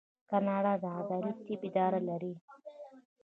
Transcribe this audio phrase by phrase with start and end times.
[0.29, 2.33] کاناډا د عدلي طب اداره لري.